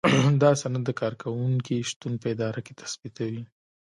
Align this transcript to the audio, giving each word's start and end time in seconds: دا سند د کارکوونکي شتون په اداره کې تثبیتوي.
دا 0.41 0.51
سند 0.61 0.77
د 0.87 0.91
کارکوونکي 1.01 1.75
شتون 1.89 2.13
په 2.21 2.27
اداره 2.33 2.59
کې 2.65 2.73
تثبیتوي. 2.81 3.43